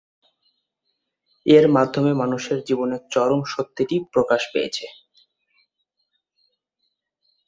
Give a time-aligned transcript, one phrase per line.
[1.45, 4.85] এর মাধ্যমে মানুষের জীবনের চরম সত্যটি প্রকাশ পেয়েছে।